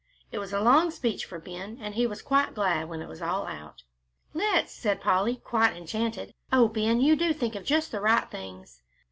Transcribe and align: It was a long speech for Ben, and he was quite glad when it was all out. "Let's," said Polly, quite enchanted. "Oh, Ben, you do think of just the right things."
It 0.31 0.39
was 0.39 0.51
a 0.51 0.59
long 0.59 0.89
speech 0.89 1.25
for 1.25 1.37
Ben, 1.37 1.77
and 1.79 1.93
he 1.93 2.07
was 2.07 2.23
quite 2.23 2.55
glad 2.55 2.89
when 2.89 3.03
it 3.03 3.07
was 3.07 3.21
all 3.21 3.45
out. 3.45 3.83
"Let's," 4.33 4.71
said 4.73 4.99
Polly, 4.99 5.35
quite 5.35 5.77
enchanted. 5.77 6.33
"Oh, 6.51 6.67
Ben, 6.67 7.01
you 7.01 7.15
do 7.15 7.33
think 7.33 7.53
of 7.53 7.63
just 7.65 7.91
the 7.91 8.01
right 8.01 8.27
things." 8.31 8.81